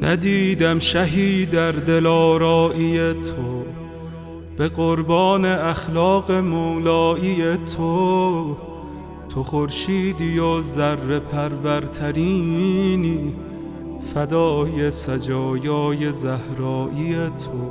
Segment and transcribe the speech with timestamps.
[0.00, 3.64] ندیدم شهی در دلارایی تو
[4.56, 8.56] به قربان اخلاق مولایی تو.
[9.28, 12.80] تو خورشیدی و ذره پرورترینی
[14.14, 17.70] فدای سجایای زهرایی تو.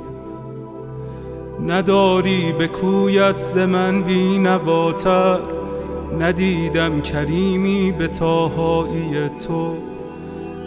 [1.66, 5.38] نداری به کویت ز من بی نواتر
[6.20, 9.76] ندیدم کریمی به تاهایی تو.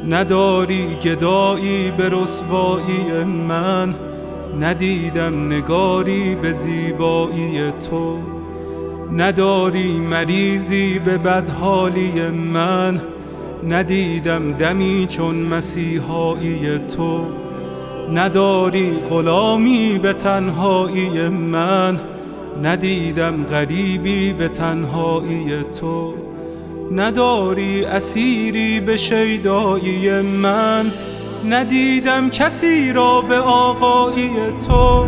[0.09, 3.95] نداری گدایی به رسوایی من.
[4.61, 8.17] ندیدم نگاری به زیبایی تو.
[9.11, 13.02] نداری مریضی به بدحالی من.
[13.70, 17.25] ندیدم دمی چون مسیحایی تو.
[18.13, 21.99] نداری غلامی به تنهایی من.
[22.63, 26.13] ندیدم غریبی به تنهایی تو.
[26.95, 30.91] نداری اسیری به شیدایی من.
[31.50, 34.31] ندیدم کسی را به آقایی
[34.67, 35.05] تو.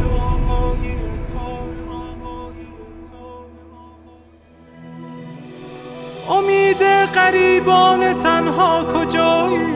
[6.29, 6.83] امید
[7.15, 9.75] غریبان تنها کجایی؟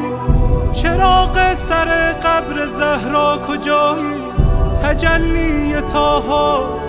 [0.73, 4.15] چراغ سر قبر زهرا کجایی؟
[4.83, 6.79] تجلی تاها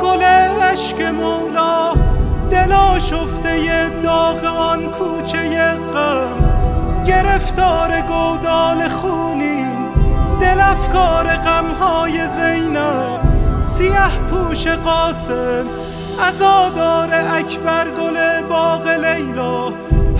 [0.00, 2.15] گل عشق مولا.
[2.50, 6.46] دلا شفته داغ آن کوچه غم.
[7.06, 9.76] گرفتار گودال خونین
[10.40, 13.20] دل افکار غمهای زینب.
[13.62, 15.64] سیه پوش قاسم
[16.28, 19.72] ازادار اکبر گل باغ لیلا.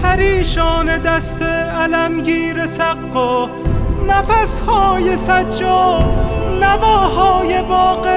[0.02, 1.42] پریشان دست
[1.82, 3.48] علمگیر سقا.
[4.08, 5.98] نفسهای سجا
[6.60, 8.08] نواهای باغ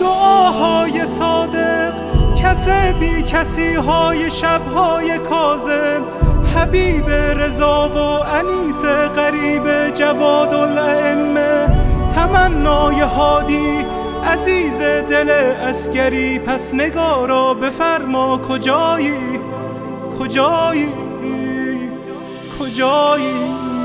[0.00, 1.06] دعاهای
[2.56, 6.02] کس بی کسی های شبهای کازم
[6.56, 8.84] حبیب رضا و انیس
[9.16, 11.68] غریب جواد الائمه
[12.14, 13.84] تمنای هادی
[14.26, 15.30] عزیز دل
[15.62, 16.38] اسگری.
[16.38, 19.40] پس نگارا بفرما کجایی؟
[20.18, 20.88] کجایی؟
[22.60, 23.75] کجایی؟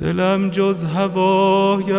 [0.00, 1.98] دلم جز هوایت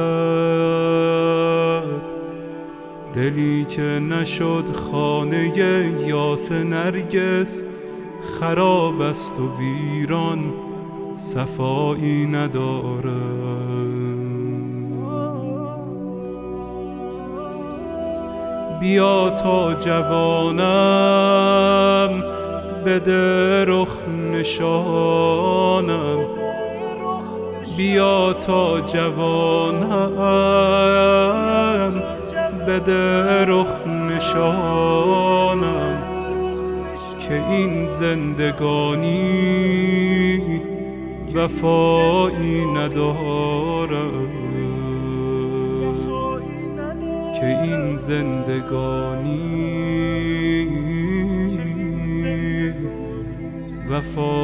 [3.14, 5.58] دلی که نشد خانه
[6.08, 7.64] یاس نرگس
[8.40, 10.54] خراب است و ویران
[11.16, 13.50] صفایی ندارد.
[18.80, 20.60] بیا تا جوانم
[22.86, 26.20] بده رخ نشانم.
[27.78, 30.12] بیا تا جوانم.
[32.68, 35.98] بده رخ نشانم.
[37.20, 39.20] که این زندگانی
[41.34, 44.30] وفایی ندارم.
[47.40, 49.60] که این زندگانی
[54.00, 54.39] وفایی